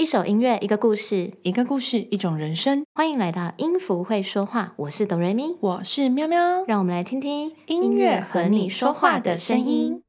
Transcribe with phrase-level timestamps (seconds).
[0.00, 2.86] 一首音乐，一个故事，一个故事，一种人生。
[2.94, 6.64] 欢迎来到音符会说话，我是哆瑞咪，我是喵喵。
[6.66, 10.02] 让我们来听听音乐和你说话的声音。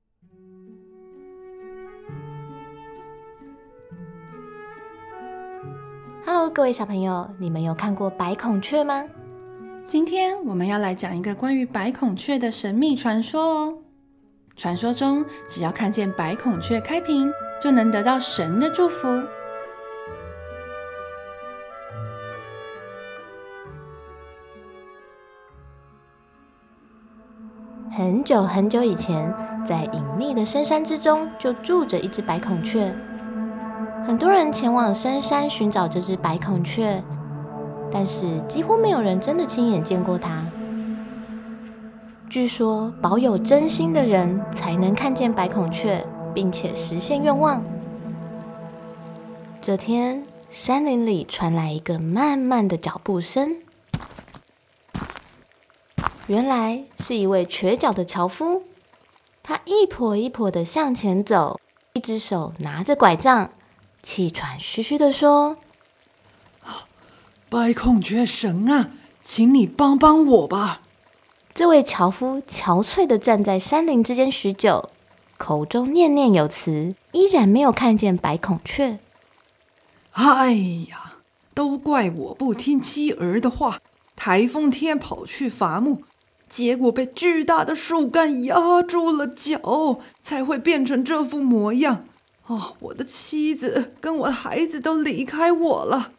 [6.25, 9.03] Hello，各位小朋友，你们有看过白孔雀吗？
[9.89, 13.77] 今天我们要来讲一个关于白孔雀的神秘传说哦。
[14.55, 17.29] 传说中，只要看见白孔雀开屏，
[17.61, 19.21] 就能得到神的祝福。
[27.93, 29.33] 很久很久以前，
[29.67, 32.89] 在隐秘的深山之中，就住着一只白孔雀。
[34.07, 37.03] 很多人前往深山寻找这只白孔雀，
[37.91, 40.45] 但是几乎没有人真的亲眼见过它。
[42.29, 46.01] 据说，保有真心的人才能看见白孔雀，
[46.33, 47.61] 并且实现愿望。
[49.61, 53.57] 这天，山林里传来一个慢慢的脚步声。
[56.31, 58.63] 原来是一位瘸脚的樵夫，
[59.43, 61.59] 他一跛一跛的向前走，
[61.91, 63.51] 一只手拿着拐杖，
[64.01, 65.57] 气喘吁吁的说
[67.51, 70.83] ：“白孔雀神啊，请你帮帮我吧！”
[71.53, 74.89] 这位樵夫憔悴的站在山林之间许久，
[75.37, 78.99] 口中念念有词，依然没有看见白孔雀。
[80.13, 80.53] 哎
[80.89, 81.15] 呀，
[81.53, 83.81] 都怪我不听妻儿的话，
[84.15, 86.03] 台风天跑去伐木。
[86.51, 92.03] 结果被巨大的树干压住了脚，才会变成这副模样。
[92.47, 96.11] 哦，我的妻子跟我的孩子都离开我了，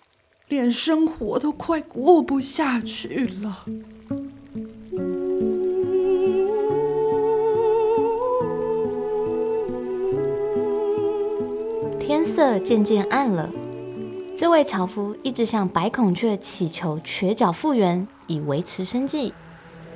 [0.48, 3.66] 连生活都快过不下去了。
[12.00, 13.50] 天色渐渐暗了，
[14.34, 19.34] 这位樵夫一直向白孔雀祈求瘸脚复原，以维持生计。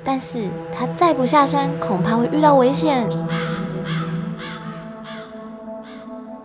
[0.09, 3.05] 但是他再不下山，恐怕会遇到危险。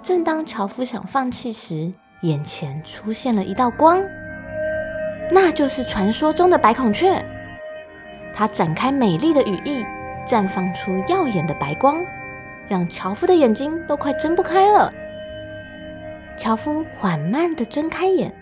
[0.03, 4.03] 正当樵夫想放弃时，眼前出现了一道光，
[5.31, 7.25] 那就是传说中的白孔雀。
[8.35, 9.85] 它展开美丽的羽翼，
[10.27, 12.05] 绽放出耀眼的白光，
[12.69, 14.93] 让樵夫的眼睛都快睁不开了。
[16.37, 18.35] 樵夫缓慢地睁开眼。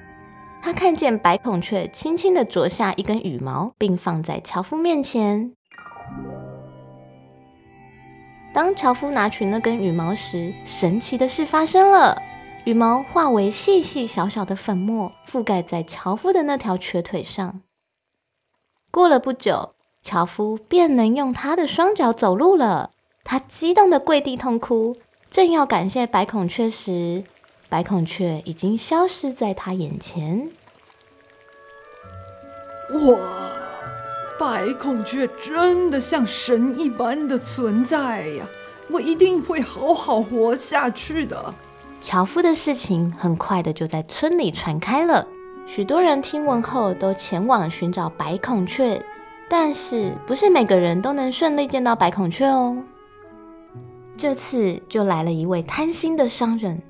[0.62, 5.52] 他看见白孔雀轻轻的啄下一根羽毛，并放在樵夫面前。
[8.52, 12.20] 当樵夫拿取那根羽毛时，神奇的事发生了：
[12.64, 17.62] 羽毛化为细细小小的粉末，覆盖在樵夫的那条瘸腿上。
[18.90, 22.90] 过了不久，樵夫便能用他的双脚走路了。
[23.22, 24.96] 他激动的跪地痛哭，
[25.30, 27.22] 正要感谢白孔雀时，
[27.70, 30.50] 白孔雀已经消失在他眼前。
[32.92, 33.52] 哇，
[34.36, 38.48] 白孔雀真的像神一般的存在呀！
[38.90, 41.54] 我一定会好好活下去的。
[42.00, 45.24] 樵夫的事情很快的就在村里传开了，
[45.68, 49.00] 许多人听闻后都前往寻找白孔雀，
[49.48, 52.76] 但是不是每个人都能顺利见到白孔雀哦。
[54.16, 56.82] 这次就来了一位贪心的商人。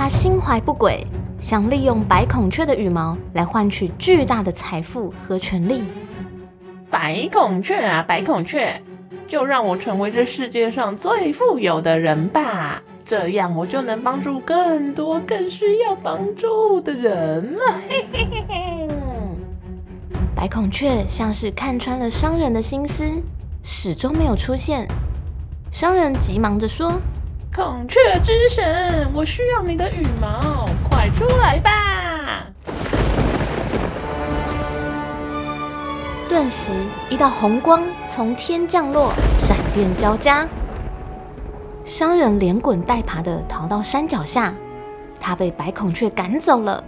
[0.00, 1.04] 他心怀不轨，
[1.40, 5.82] 想利用白孔雀的羽毛来换取巨大的财富和权力。
[6.88, 8.80] 白孔雀啊，白孔雀，
[9.26, 17.64] 就让我成为这世界上最富有的人吧，这样我就能帮助更多更需要帮助的人了。
[17.90, 18.88] 嘿嘿嘿嘿。
[20.32, 23.02] 白孔雀像是看穿了商人的心思，
[23.64, 24.86] 始终没有出现。
[25.72, 26.92] 商人急忙着说。
[27.58, 32.46] 孔雀之神，我需要你的羽毛，快出来吧！
[36.28, 36.70] 顿时，
[37.10, 40.46] 一道红光从天降落，闪电交加。
[41.84, 44.54] 商人连滚带爬的逃到山脚下，
[45.18, 46.84] 他被白孔雀赶走了。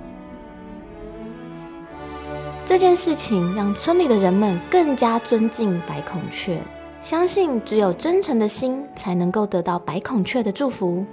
[2.65, 6.62] 这件事情让村里的人们更加尊敬白孔雀。
[7.02, 11.05] 相信只有真诚的心才能够得到白孔雀的祝福，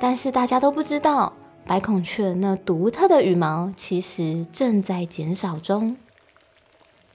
[0.00, 1.32] 但是大家都不知道，
[1.66, 5.96] 白孔雀那独特的羽毛其实正在减少中。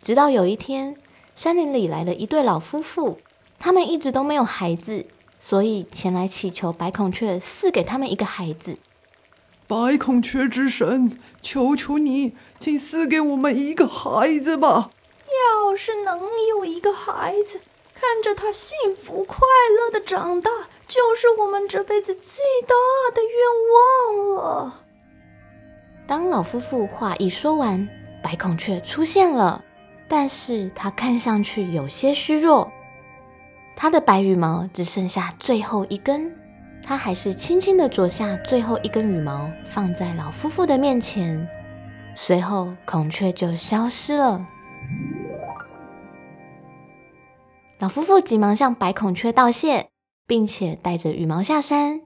[0.02, 0.96] 直到有一天，
[1.36, 3.18] 山林里来了一对老夫妇，
[3.58, 5.08] 他们一直都没有孩子，
[5.40, 8.78] 所以前来祈求白孔雀赐给他们一个孩子。
[9.68, 14.92] 白孔雀之神，求求你，请赐给我们一个孩子吧！
[15.30, 17.62] 要是能有一个孩子。
[18.00, 19.40] 看着他幸福快
[19.78, 20.50] 乐的长大，
[20.88, 22.74] 就是我们这辈子最大
[23.14, 24.74] 的愿望了。
[26.08, 27.88] 当老夫妇话一说完，
[28.24, 29.62] 白孔雀出现了，
[30.08, 32.72] 但是它看上去有些虚弱，
[33.76, 36.34] 它的白羽毛只剩下最后一根。
[36.82, 41.46] 它还是轻轻地啄下最后一根羽毛，放在老夫妇的面前。
[42.16, 44.44] 随后，孔雀就消失了。
[47.80, 49.88] 老夫妇急忙向白孔雀道谢，
[50.28, 52.02] 并且带着羽毛下山。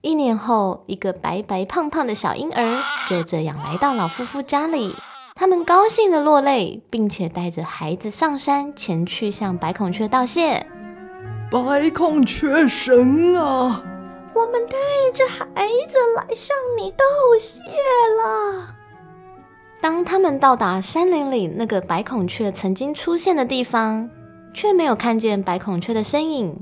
[0.00, 4.94] 一年后，一个白白胖胖的小婴儿就这样来到老夫妇家里。
[5.34, 10.66] 他们高兴的落泪，并且带着孩子上山前去向白孔雀道谢。
[11.50, 13.84] 白孔雀神啊，
[14.34, 14.78] 我们带
[15.12, 15.44] 着孩
[15.90, 17.04] 子来向你道
[17.38, 18.74] 谢了。
[19.82, 24.08] 当他们到达山林里那个白孔雀曾经出现的地方，
[24.52, 26.54] 却没有看见白孔雀的身影。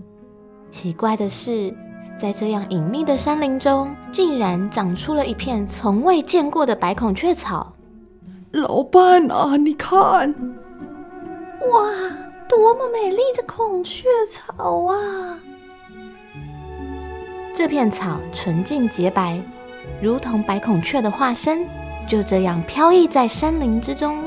[0.71, 1.75] 奇怪的是，
[2.21, 7.75] 在这样隐秘的山林中，竟然长出了一片从未见过的白孔雀草。
[8.53, 11.81] 老伴啊，你看，哇，
[12.49, 15.39] 多么美丽的孔雀草啊！
[17.55, 19.41] 这片草纯净洁白，
[20.01, 21.67] 如同白孔雀的化身，
[22.09, 24.19] 就这样飘逸在山林之中。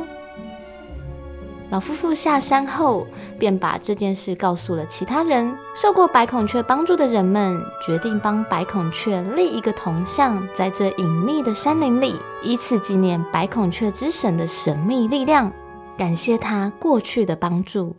[1.74, 3.08] 老夫妇下山后，
[3.40, 5.58] 便把这件事告诉了其他人。
[5.74, 15.52] 受过白孔雀帮助的人们，决定帮白孔雀立一个铜像，在这隐秘的山林里，以此纪念白孔雀之神的神秘力量，
[15.98, 17.96] 感谢他过去的帮助。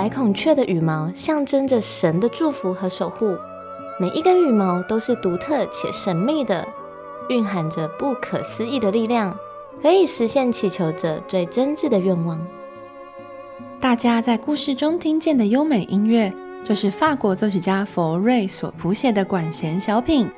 [0.00, 3.36] 白孔雀的羽毛象征着神的祝福和守护，
[4.00, 6.66] 每一根羽毛都是独特且神秘的，
[7.28, 9.36] 蕴含着不可思议的力量，
[9.82, 12.40] 可以实现祈求者最真挚的愿望。
[13.78, 16.32] 大家在故事中听见的优美音乐，
[16.64, 20.26] 就是法国作曲家佛瑞所谱写的管弦小品《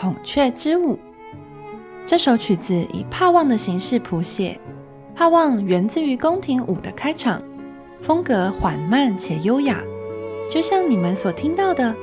[0.00, 0.94] 孔雀之舞》。
[2.06, 4.58] 这首曲子以帕旺的形式谱写，
[5.14, 7.42] 帕旺源自于宫廷舞的开场。
[8.02, 9.82] 风格缓慢且优雅，
[10.50, 11.94] 就像你们所听到的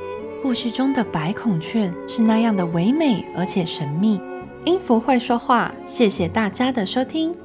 [0.42, 4.22] 故事中的白孔雀是那样的唯美而且神秘。
[4.66, 7.36] 音符会说话，谢谢大家的收听。